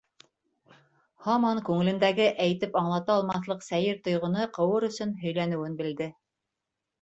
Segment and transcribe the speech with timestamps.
[1.25, 6.11] Һаман күңелендәге әйтеп аңлата алмаҫлыҡ сәйер тойғоно ҡыуыр өсөн һөйләнеүен белде: